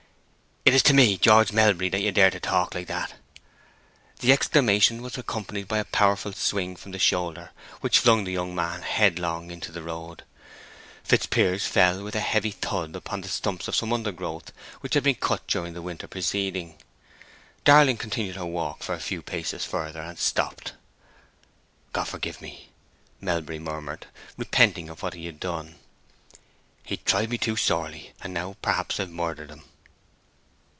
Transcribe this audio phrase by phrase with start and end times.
[0.63, 3.15] It is to me, George Melbury, that you dare to talk like that!"
[4.19, 7.49] The exclamation was accompanied by a powerful swing from the shoulder,
[7.81, 10.23] which flung the young man head long into the road,
[11.03, 14.51] Fitzpiers fell with a heavy thud upon the stumps of some undergrowth
[14.81, 16.77] which had been cut during the winter preceding.
[17.65, 20.73] Darling continued her walk for a few paces farther and stopped.
[21.91, 22.69] "God forgive me!"
[23.19, 24.05] Melbury murmured,
[24.37, 25.79] repenting of what he had done.
[26.83, 29.63] "He tried me too sorely; and now perhaps I've murdered him!"